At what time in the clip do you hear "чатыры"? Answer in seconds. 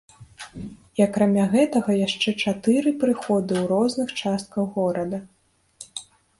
2.47-2.95